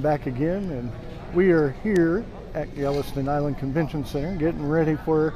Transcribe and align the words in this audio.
Back 0.00 0.26
again, 0.26 0.70
and 0.70 0.90
we 1.34 1.52
are 1.52 1.70
here 1.82 2.24
at 2.54 2.74
Galveston 2.74 3.28
Island 3.28 3.58
Convention 3.58 4.04
Center 4.04 4.34
getting 4.36 4.66
ready 4.66 4.96
for 4.96 5.34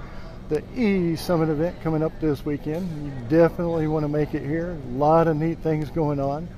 the 0.49 0.63
E 0.75 1.15
Summit 1.15 1.51
event 1.51 1.81
coming 1.83 2.03
up 2.03 2.19
this 2.21 2.45
weekend. 2.45 2.89
You 3.05 3.13
definitely 3.29 3.87
want 3.87 4.05
to 4.05 4.09
make 4.09 4.35
it 4.35 4.43
here. 4.43 4.73
A 4.73 4.93
lot 4.97 5.29
of 5.29 5.37
neat 5.37 5.59
things 5.59 5.91
going 5.91 6.19
on. 6.19 6.49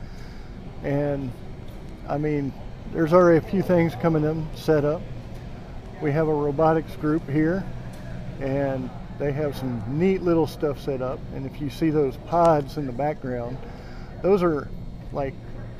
And 0.85 1.31
I 2.09 2.19
mean, 2.19 2.53
there's 2.93 3.13
already 3.13 3.45
a 3.45 3.50
few 3.50 3.63
things 3.63 3.95
coming 3.96 4.25
in 4.25 4.46
set 4.55 4.85
up. 4.85 5.03
We 6.00 6.13
have 6.13 6.29
a 6.29 6.35
robotics 6.35 6.94
group 6.96 7.29
here, 7.29 7.64
and 8.41 8.89
they 9.19 9.33
have 9.33 9.57
some 9.57 9.83
neat 9.99 10.22
little 10.22 10.46
stuff 10.46 10.80
set 10.80 11.03
up. 11.03 11.19
And 11.35 11.44
if 11.44 11.61
you 11.61 11.69
see 11.69 11.91
those 11.91 12.17
pods 12.29 12.77
in 12.77 12.86
the 12.86 12.93
background, 12.93 13.58
those 14.22 14.43
are 14.43 14.69
like 15.13 15.35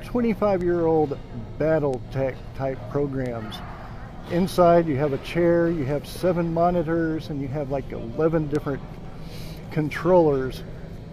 25 0.05 0.63
year 0.63 0.85
old 0.85 1.17
Battletech 1.57 2.35
type 2.55 2.77
programs. 2.89 3.55
Inside, 4.31 4.87
you 4.87 4.95
have 4.97 5.13
a 5.13 5.17
chair, 5.19 5.69
you 5.69 5.85
have 5.85 6.07
seven 6.07 6.53
monitors, 6.53 7.29
and 7.29 7.41
you 7.41 7.47
have 7.47 7.71
like 7.71 7.91
11 7.91 8.47
different 8.49 8.81
controllers. 9.71 10.63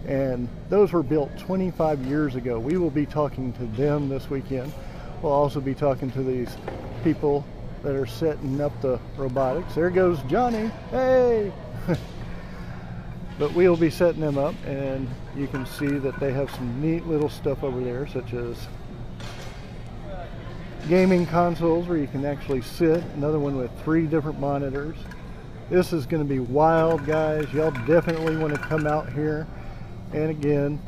And 0.07 0.47
those 0.69 0.93
were 0.93 1.03
built 1.03 1.35
25 1.37 2.05
years 2.05 2.35
ago. 2.35 2.59
We 2.59 2.77
will 2.77 2.91
be 2.91 3.05
talking 3.05 3.53
to 3.53 3.65
them 3.65 4.07
this 4.07 4.29
weekend. 4.29 4.71
We'll 5.21 5.31
also 5.31 5.59
be 5.59 5.73
talking 5.73 6.11
to 6.11 6.23
these 6.23 6.55
people 7.03 7.43
that 7.83 7.95
are 7.95 8.05
setting 8.05 8.61
up 8.61 8.79
the 8.81 8.99
robotics. 9.17 9.75
There 9.75 9.89
goes 9.89 10.21
Johnny. 10.23 10.71
Hey! 10.91 11.51
but 13.39 13.53
we'll 13.53 13.77
be 13.77 13.89
setting 13.89 14.21
them 14.21 14.37
up, 14.37 14.55
and 14.65 15.09
you 15.35 15.47
can 15.47 15.65
see 15.65 15.87
that 15.87 16.19
they 16.19 16.31
have 16.33 16.49
some 16.51 16.81
neat 16.81 17.05
little 17.07 17.29
stuff 17.29 17.63
over 17.63 17.79
there, 17.79 18.07
such 18.07 18.33
as 18.33 18.67
gaming 20.87 21.25
consoles 21.25 21.85
where 21.87 21.97
you 21.97 22.07
can 22.07 22.25
actually 22.25 22.61
sit. 22.61 23.03
Another 23.15 23.39
one 23.39 23.57
with 23.57 23.71
three 23.83 24.07
different 24.07 24.39
monitors. 24.39 24.95
This 25.69 25.91
is 25.91 26.05
going 26.05 26.23
to 26.23 26.29
be 26.29 26.39
wild, 26.39 27.05
guys. 27.05 27.51
Y'all 27.53 27.71
definitely 27.85 28.37
want 28.37 28.53
to 28.53 28.59
come 28.59 28.87
out 28.87 29.11
here. 29.11 29.45
And 30.13 30.29
again, 30.29 30.81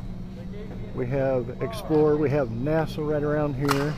we 0.94 1.06
have 1.08 1.62
Explore. 1.62 2.16
We 2.16 2.30
have 2.30 2.48
NASA 2.48 3.06
right 3.06 3.22
around 3.22 3.54
here. 3.54 3.94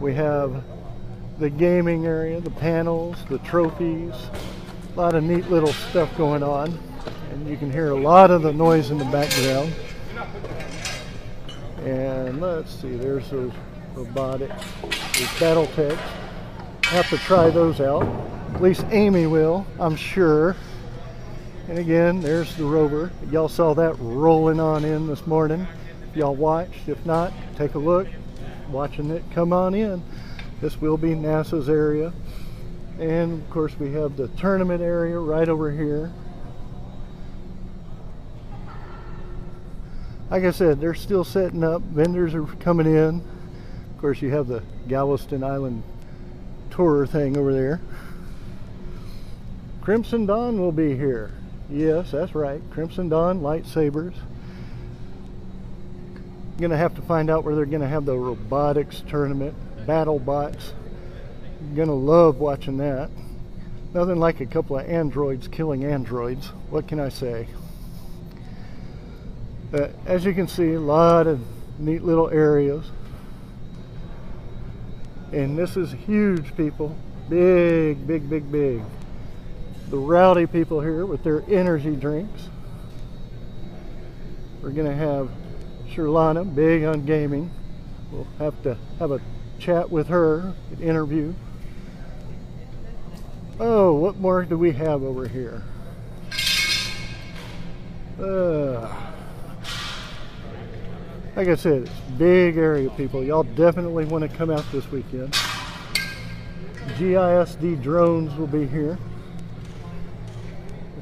We 0.00 0.14
have 0.14 0.64
the 1.38 1.48
gaming 1.48 2.06
area, 2.06 2.40
the 2.40 2.50
panels, 2.50 3.18
the 3.28 3.38
trophies. 3.38 4.14
A 4.94 4.98
lot 4.98 5.14
of 5.14 5.22
neat 5.22 5.48
little 5.48 5.72
stuff 5.72 6.16
going 6.16 6.42
on. 6.42 6.76
And 7.30 7.48
you 7.48 7.56
can 7.56 7.70
hear 7.70 7.90
a 7.90 8.00
lot 8.00 8.32
of 8.32 8.42
the 8.42 8.52
noise 8.52 8.90
in 8.90 8.98
the 8.98 9.04
background. 9.04 9.72
And 11.84 12.40
let's 12.40 12.74
see, 12.74 12.96
there's 12.96 13.30
those 13.30 13.52
robotics, 13.98 14.64
these 15.18 15.26
Battletechs. 15.40 15.98
Have 16.84 17.08
to 17.10 17.18
try 17.18 17.50
those 17.50 17.80
out. 17.80 18.04
At 18.54 18.62
least 18.62 18.86
Amy 18.90 19.26
will, 19.26 19.66
I'm 19.80 19.96
sure. 19.96 20.56
And 21.68 21.78
again, 21.78 22.20
there's 22.20 22.54
the 22.56 22.64
rover. 22.64 23.10
Y'all 23.30 23.48
saw 23.48 23.74
that 23.74 23.96
rolling 23.98 24.60
on 24.60 24.84
in 24.84 25.06
this 25.06 25.26
morning. 25.26 25.66
Y'all 26.14 26.34
watched, 26.34 26.88
if 26.88 27.04
not, 27.04 27.32
take 27.56 27.74
a 27.74 27.78
look. 27.78 28.06
Watching 28.70 29.10
it 29.10 29.24
come 29.32 29.52
on 29.52 29.74
in. 29.74 30.02
This 30.60 30.80
will 30.80 30.96
be 30.96 31.10
NASA's 31.10 31.68
area. 31.68 32.12
And 33.00 33.42
of 33.42 33.50
course, 33.50 33.78
we 33.78 33.92
have 33.92 34.16
the 34.16 34.28
tournament 34.28 34.80
area 34.80 35.18
right 35.18 35.48
over 35.48 35.70
here. 35.70 36.12
Like 40.30 40.44
I 40.44 40.50
said, 40.52 40.80
they're 40.80 40.94
still 40.94 41.24
setting 41.24 41.64
up. 41.64 41.82
Vendors 41.82 42.34
are 42.34 42.44
coming 42.44 42.86
in. 42.86 43.22
Of 43.98 44.02
course, 44.02 44.22
you 44.22 44.30
have 44.30 44.46
the 44.46 44.62
Galveston 44.86 45.42
Island 45.42 45.82
tour 46.70 47.04
thing 47.04 47.36
over 47.36 47.52
there. 47.52 47.80
Crimson 49.80 50.24
Dawn 50.24 50.60
will 50.60 50.70
be 50.70 50.96
here. 50.96 51.32
Yes, 51.68 52.12
that's 52.12 52.32
right. 52.32 52.62
Crimson 52.70 53.08
Dawn 53.08 53.40
lightsabers. 53.40 54.14
Gonna 56.60 56.76
have 56.76 56.94
to 56.94 57.02
find 57.02 57.28
out 57.28 57.42
where 57.42 57.56
they're 57.56 57.66
gonna 57.66 57.88
have 57.88 58.04
the 58.04 58.16
robotics 58.16 59.02
tournament, 59.08 59.56
battle 59.84 60.20
bots. 60.20 60.74
Gonna 61.74 61.92
love 61.92 62.36
watching 62.36 62.76
that. 62.76 63.10
Nothing 63.94 64.20
like 64.20 64.40
a 64.40 64.46
couple 64.46 64.78
of 64.78 64.88
androids 64.88 65.48
killing 65.48 65.84
androids. 65.84 66.46
What 66.70 66.86
can 66.86 67.00
I 67.00 67.08
say? 67.08 67.48
But 69.72 69.90
as 70.06 70.24
you 70.24 70.34
can 70.34 70.46
see, 70.46 70.74
a 70.74 70.80
lot 70.80 71.26
of 71.26 71.40
neat 71.80 72.04
little 72.04 72.30
areas. 72.30 72.92
And 75.32 75.58
this 75.58 75.76
is 75.76 75.92
huge, 75.92 76.56
people. 76.56 76.96
Big, 77.28 78.06
big, 78.06 78.30
big, 78.30 78.50
big. 78.50 78.82
The 79.90 79.98
rowdy 79.98 80.46
people 80.46 80.80
here 80.80 81.04
with 81.04 81.22
their 81.22 81.42
energy 81.48 81.94
drinks. 81.94 82.48
We're 84.62 84.70
going 84.70 84.86
to 84.86 84.96
have 84.96 85.30
Sherlana, 85.88 86.54
big 86.54 86.84
on 86.84 87.04
gaming. 87.04 87.50
We'll 88.10 88.26
have 88.38 88.62
to 88.62 88.78
have 88.98 89.10
a 89.10 89.20
chat 89.58 89.90
with 89.90 90.08
her, 90.08 90.54
an 90.72 90.82
interview. 90.82 91.34
Oh, 93.60 93.94
what 93.94 94.16
more 94.16 94.44
do 94.44 94.56
we 94.56 94.72
have 94.72 95.02
over 95.02 95.28
here? 95.28 95.62
Uh, 98.18 99.07
like 101.38 101.46
I 101.46 101.54
said, 101.54 101.82
it's 101.82 102.00
big 102.18 102.56
area, 102.56 102.90
people. 102.90 103.22
Y'all 103.22 103.44
definitely 103.44 104.04
want 104.04 104.28
to 104.28 104.36
come 104.36 104.50
out 104.50 104.64
this 104.72 104.90
weekend. 104.90 105.32
GISD 106.96 107.80
drones 107.80 108.34
will 108.34 108.48
be 108.48 108.66
here. 108.66 108.98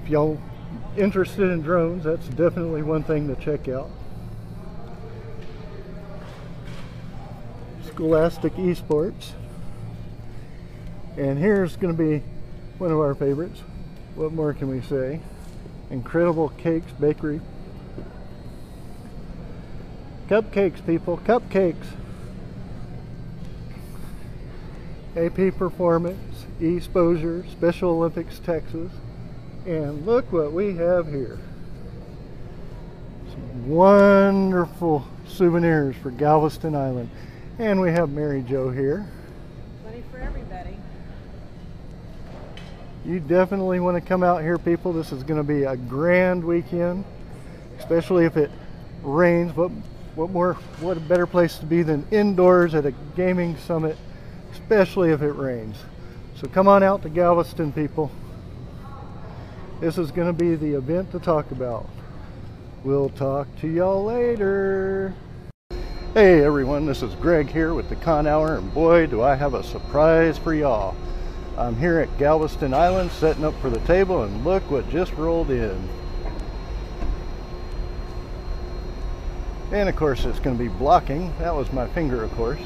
If 0.02 0.10
y'all 0.10 0.38
interested 0.94 1.50
in 1.50 1.62
drones, 1.62 2.04
that's 2.04 2.28
definitely 2.28 2.82
one 2.82 3.02
thing 3.02 3.34
to 3.34 3.42
check 3.42 3.66
out. 3.68 3.88
Scholastic 7.86 8.52
Esports. 8.56 9.30
And 11.16 11.38
here's 11.38 11.76
going 11.76 11.96
to 11.96 11.98
be 11.98 12.22
one 12.76 12.90
of 12.90 12.98
our 12.98 13.14
favorites. 13.14 13.62
What 14.16 14.32
more 14.32 14.52
can 14.52 14.68
we 14.68 14.82
say? 14.82 15.20
Incredible 15.88 16.50
Cakes 16.50 16.92
Bakery 16.92 17.40
Cupcakes, 20.28 20.84
people, 20.84 21.18
cupcakes. 21.18 21.86
AP 25.16 25.56
Performance, 25.56 26.46
Exposure, 26.60 27.44
Special 27.52 27.90
Olympics, 27.90 28.38
Texas. 28.40 28.90
And 29.66 30.04
look 30.04 30.30
what 30.32 30.52
we 30.52 30.76
have 30.76 31.06
here. 31.06 31.38
Some 33.30 33.68
wonderful 33.68 35.06
souvenirs 35.28 35.96
for 36.02 36.10
Galveston 36.10 36.74
Island. 36.74 37.08
And 37.58 37.80
we 37.80 37.90
have 37.92 38.10
Mary 38.10 38.42
Jo 38.42 38.70
here. 38.70 39.08
Money 39.84 40.02
for 40.10 40.18
everybody. 40.18 40.76
You 43.04 43.20
definitely 43.20 43.80
want 43.80 43.96
to 43.96 44.00
come 44.00 44.22
out 44.22 44.42
here, 44.42 44.58
people. 44.58 44.92
This 44.92 45.12
is 45.12 45.22
going 45.22 45.38
to 45.38 45.44
be 45.44 45.62
a 45.62 45.76
grand 45.76 46.44
weekend, 46.44 47.04
especially 47.78 48.24
if 48.24 48.36
it 48.36 48.50
rains. 49.02 49.52
But 49.52 49.70
what 50.16 50.30
more, 50.30 50.54
what 50.80 50.96
a 50.96 51.00
better 51.00 51.26
place 51.26 51.58
to 51.58 51.66
be 51.66 51.82
than 51.82 52.06
indoors 52.10 52.74
at 52.74 52.86
a 52.86 52.94
gaming 53.14 53.54
summit, 53.58 53.98
especially 54.50 55.10
if 55.10 55.20
it 55.20 55.32
rains. 55.32 55.76
So 56.36 56.48
come 56.48 56.66
on 56.66 56.82
out 56.82 57.02
to 57.02 57.10
Galveston, 57.10 57.70
people. 57.72 58.10
This 59.78 59.98
is 59.98 60.10
going 60.10 60.26
to 60.26 60.32
be 60.32 60.56
the 60.56 60.72
event 60.72 61.12
to 61.12 61.18
talk 61.18 61.50
about. 61.50 61.86
We'll 62.82 63.10
talk 63.10 63.46
to 63.60 63.68
y'all 63.68 64.04
later. 64.04 65.14
Hey 66.14 66.42
everyone, 66.42 66.86
this 66.86 67.02
is 67.02 67.14
Greg 67.16 67.50
here 67.50 67.74
with 67.74 67.90
the 67.90 67.96
Con 67.96 68.26
Hour, 68.26 68.56
and 68.56 68.72
boy, 68.72 69.06
do 69.06 69.20
I 69.20 69.34
have 69.34 69.52
a 69.52 69.62
surprise 69.62 70.38
for 70.38 70.54
y'all. 70.54 70.96
I'm 71.58 71.76
here 71.76 71.98
at 71.98 72.18
Galveston 72.18 72.72
Island 72.72 73.10
setting 73.12 73.44
up 73.44 73.52
for 73.60 73.68
the 73.68 73.80
table, 73.80 74.22
and 74.22 74.42
look 74.42 74.70
what 74.70 74.88
just 74.88 75.12
rolled 75.12 75.50
in. 75.50 75.88
And 79.72 79.88
of 79.88 79.96
course 79.96 80.24
it's 80.24 80.38
going 80.38 80.56
to 80.56 80.62
be 80.62 80.68
blocking. 80.68 81.32
That 81.38 81.54
was 81.54 81.72
my 81.72 81.88
finger, 81.88 82.22
of 82.22 82.32
course. 82.32 82.60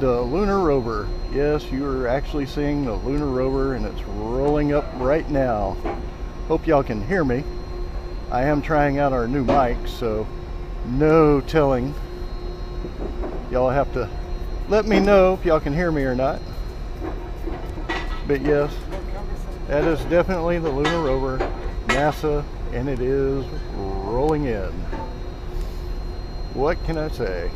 The 0.00 0.20
Lunar 0.20 0.60
Rover. 0.60 1.08
Yes, 1.32 1.70
you 1.72 1.84
are 1.86 2.06
actually 2.06 2.46
seeing 2.46 2.84
the 2.84 2.94
Lunar 2.94 3.26
Rover 3.26 3.74
and 3.74 3.86
it's 3.86 4.02
rolling 4.02 4.72
up 4.72 4.86
right 4.96 5.28
now. 5.30 5.76
Hope 6.46 6.66
y'all 6.66 6.82
can 6.82 7.06
hear 7.06 7.24
me. 7.24 7.42
I 8.30 8.44
am 8.44 8.60
trying 8.60 8.98
out 8.98 9.12
our 9.12 9.26
new 9.26 9.44
mic, 9.44 9.76
so 9.86 10.26
no 10.86 11.40
telling. 11.40 11.94
Y'all 13.50 13.70
have 13.70 13.92
to 13.94 14.08
let 14.68 14.86
me 14.86 15.00
know 15.00 15.32
if 15.34 15.44
y'all 15.46 15.60
can 15.60 15.72
hear 15.72 15.90
me 15.90 16.02
or 16.02 16.14
not. 16.14 16.40
But 18.26 18.42
yes, 18.42 18.74
that 19.68 19.84
is 19.84 20.04
definitely 20.06 20.58
the 20.58 20.68
Lunar 20.68 21.02
Rover, 21.02 21.38
NASA, 21.86 22.44
and 22.74 22.90
it 22.90 23.00
is 23.00 23.46
rolling 23.74 24.44
in 24.44 24.70
what 26.58 26.82
can 26.86 26.98
I 26.98 27.06
say? 27.06 27.48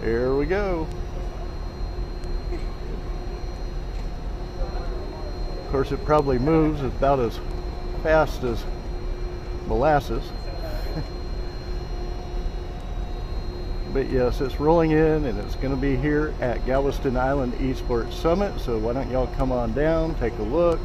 Here 0.00 0.34
we 0.34 0.46
go. 0.46 0.86
Of 5.60 5.70
course, 5.70 5.92
it 5.92 6.02
probably 6.06 6.38
moves 6.38 6.80
about 6.80 7.20
as 7.20 7.38
fast 8.02 8.42
as 8.44 8.64
molasses. 9.66 10.24
but 13.92 14.10
yes, 14.10 14.40
it's 14.40 14.58
rolling 14.58 14.92
in 14.92 15.26
and 15.26 15.38
it's 15.38 15.56
going 15.56 15.74
to 15.74 15.78
be 15.78 15.96
here 15.96 16.32
at 16.40 16.64
Galveston 16.64 17.18
Island 17.18 17.52
Esports 17.58 18.14
Summit. 18.14 18.58
So 18.58 18.78
why 18.78 18.94
don't 18.94 19.10
y'all 19.10 19.26
come 19.36 19.52
on 19.52 19.74
down, 19.74 20.14
take 20.14 20.32
a 20.38 20.42
look, 20.42 20.80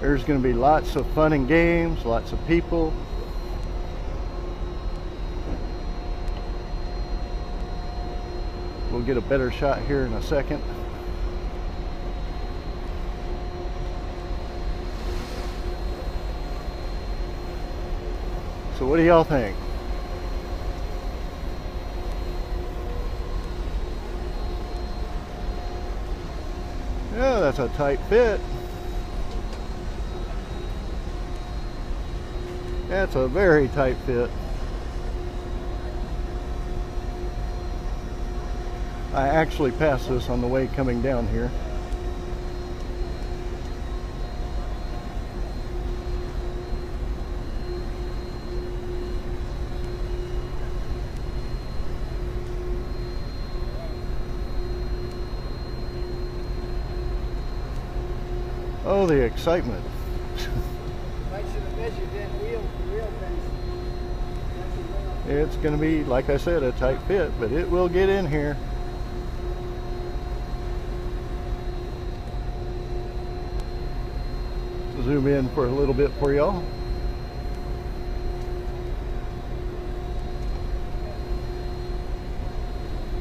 there's 0.00 0.22
going 0.22 0.40
to 0.40 0.48
be 0.48 0.54
lots 0.54 0.94
of 0.94 1.06
fun 1.08 1.32
and 1.32 1.48
games, 1.48 2.04
lots 2.04 2.30
of 2.32 2.46
people. 2.46 2.92
We'll 8.92 9.02
get 9.02 9.16
a 9.16 9.20
better 9.20 9.50
shot 9.50 9.80
here 9.82 10.06
in 10.06 10.12
a 10.12 10.22
second. 10.22 10.62
So 18.78 18.86
what 18.86 18.98
do 18.98 19.02
y'all 19.02 19.24
think? 19.24 19.56
Yeah, 27.14 27.40
that's 27.40 27.58
a 27.58 27.68
tight 27.70 27.98
fit. 28.08 28.40
That's 32.88 33.16
a 33.16 33.28
very 33.28 33.68
tight 33.68 33.98
fit. 34.06 34.30
I 39.12 39.28
actually 39.28 39.72
passed 39.72 40.08
this 40.08 40.30
on 40.30 40.40
the 40.40 40.46
way 40.46 40.68
coming 40.68 41.02
down 41.02 41.28
here. 41.28 41.50
Oh, 58.86 59.06
the 59.06 59.20
excitement. 59.20 59.84
It's 65.30 65.56
going 65.56 65.74
to 65.74 65.80
be, 65.80 66.04
like 66.04 66.30
I 66.30 66.38
said, 66.38 66.62
a 66.62 66.72
tight 66.72 66.98
fit, 67.02 67.30
but 67.38 67.52
it 67.52 67.70
will 67.70 67.88
get 67.88 68.08
in 68.08 68.26
here. 68.26 68.56
Zoom 75.02 75.26
in 75.26 75.48
for 75.50 75.66
a 75.66 75.70
little 75.70 75.94
bit 75.94 76.10
for 76.12 76.32
y'all. 76.32 76.64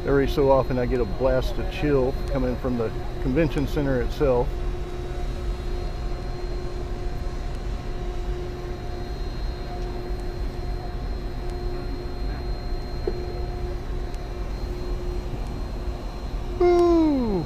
Every 0.05 0.29
so 0.29 0.49
often 0.49 0.79
I 0.79 0.85
get 0.85 1.01
a 1.01 1.05
blast 1.05 1.57
of 1.57 1.69
chill 1.71 2.13
coming 2.31 2.55
from 2.57 2.77
the 2.77 2.89
convention 3.21 3.67
center 3.67 4.01
itself. 4.01 4.47
Woo! 16.59 17.45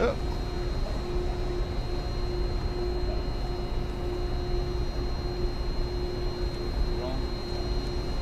Oh. 0.00 0.16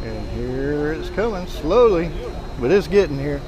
And 0.05 0.29
here 0.31 0.93
it's 0.93 1.02
coming 1.15 1.47
slowly, 1.47 2.11
but 2.59 2.71
it's 2.71 2.89
getting 2.89 3.19
here. 3.19 3.41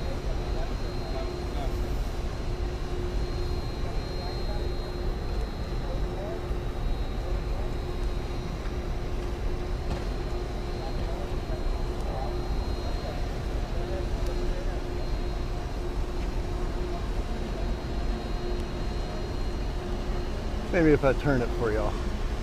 Maybe 20.70 20.90
if 20.90 21.04
I 21.04 21.12
turn 21.14 21.40
it 21.40 21.48
for 21.60 21.72
y'all. 21.72 21.92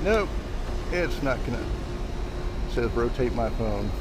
Nope, 0.03 0.29
it's 0.91 1.21
not 1.21 1.37
gonna. 1.45 1.59
It 1.59 2.73
says 2.73 2.89
rotate 2.91 3.33
my 3.33 3.49
phone. 3.51 3.91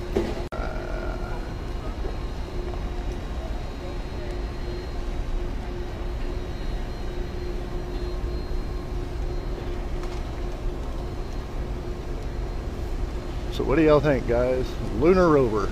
So 13.60 13.66
what 13.66 13.76
do 13.76 13.82
y'all 13.82 14.00
think, 14.00 14.26
guys? 14.26 14.64
Lunar 15.00 15.28
rover. 15.28 15.68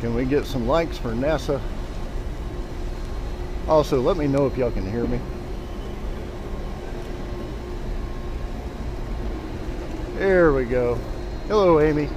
Can 0.00 0.12
we 0.12 0.24
get 0.24 0.44
some 0.44 0.66
likes 0.66 0.98
for 0.98 1.12
NASA? 1.12 1.60
Also, 3.68 4.00
let 4.00 4.16
me 4.16 4.26
know 4.26 4.44
if 4.46 4.56
y'all 4.56 4.72
can 4.72 4.90
hear 4.90 5.06
me. 5.06 5.20
There 10.16 10.52
we 10.52 10.64
go. 10.64 10.98
Hello, 11.46 11.80
Amy. 11.80 12.08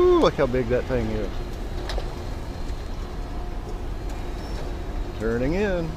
Ooh, 0.00 0.20
look 0.20 0.34
how 0.34 0.46
big 0.46 0.68
that 0.68 0.84
thing 0.84 1.06
is. 1.06 1.28
Turning 5.18 5.54
in. 5.54 5.90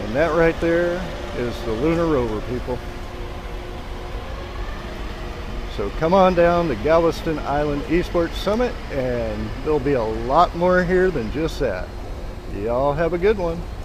And 0.00 0.16
that 0.16 0.36
right 0.36 0.60
there 0.60 1.00
is 1.36 1.58
the 1.62 1.72
Lunar 1.72 2.06
Rover, 2.06 2.40
people. 2.52 2.76
So 5.76 5.88
come 5.98 6.12
on 6.12 6.34
down 6.34 6.68
to 6.68 6.74
Galveston 6.74 7.38
Island 7.38 7.82
Esports 7.84 8.34
Summit 8.34 8.74
and 8.90 9.48
there'll 9.62 9.78
be 9.78 9.92
a 9.92 10.02
lot 10.02 10.54
more 10.54 10.84
here 10.84 11.10
than 11.10 11.32
just 11.32 11.60
that. 11.60 11.88
Y'all 12.52 12.92
have 12.92 13.14
a 13.14 13.18
good 13.18 13.38
one. 13.38 13.81